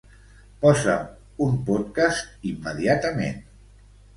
Posa'm 0.63 1.43
un 1.49 1.61
podcast 1.67 2.51
immediatament. 2.53 3.41